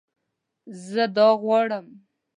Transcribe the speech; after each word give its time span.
زه 0.87 1.03
دا 1.15 1.29
غواړم 1.41 1.85